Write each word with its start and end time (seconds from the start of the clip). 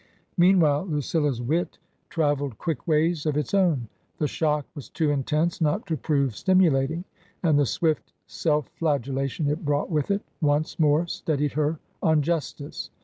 Meanwhile, 0.35 0.87
Lucilla's 0.87 1.43
wit 1.43 1.77
travelled 2.09 2.57
quick 2.57 2.87
ways 2.87 3.27
of 3.27 3.37
its 3.37 3.53
own. 3.53 3.87
The 4.17 4.25
shock 4.27 4.65
was 4.73 4.89
too 4.89 5.11
intense 5.11 5.61
not 5.61 5.85
to 5.85 5.95
prove 5.95 6.31
stimu 6.31 6.71
lating, 6.71 7.03
and 7.43 7.59
the 7.59 7.67
swift 7.67 8.11
self 8.25 8.67
flagellation 8.73 9.45
it 9.47 9.63
brought 9.63 9.91
with 9.91 10.09
it 10.09 10.23
once 10.41 10.79
more 10.79 11.05
steadied 11.05 11.51
her 11.53 11.77
on 12.01 12.23
justice. 12.23 12.89